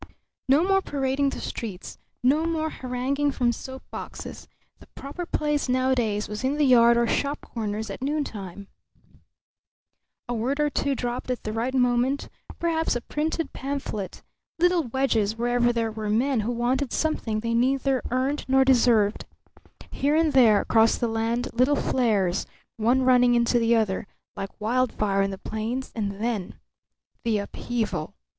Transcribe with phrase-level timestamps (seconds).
[0.49, 4.47] No more parading the streets, no more haranguing from soap boxes.
[4.79, 8.67] The proper place nowadays was in the yard or shop corners at noontime.
[10.27, 14.23] A word or two dropped at the right moment; perhaps a printed pamphlet;
[14.57, 19.25] little wedges wherever there were men who wanted something they neither earned nor deserved.
[19.91, 22.47] Here and there across the land little flares,
[22.77, 26.55] one running into the other, like wildfire on the plains, and then
[27.23, 28.15] the upheaval.